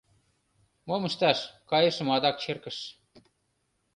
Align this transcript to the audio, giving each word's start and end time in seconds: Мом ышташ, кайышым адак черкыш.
Мом 0.87 1.03
ышташ, 1.09 1.39
кайышым 1.69 2.09
адак 2.15 2.35
черкыш. 2.43 2.77